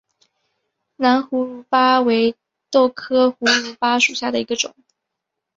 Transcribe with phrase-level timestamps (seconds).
[0.95, 2.35] 蓝胡卢巴为
[2.71, 4.73] 豆科胡卢巴属下的一个种。